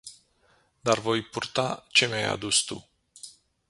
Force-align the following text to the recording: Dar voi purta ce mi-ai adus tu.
Dar 0.85 0.99
voi 1.01 1.21
purta 1.31 1.67
ce 1.95 2.05
mi-ai 2.07 2.23
adus 2.33 2.57
tu. 2.67 2.77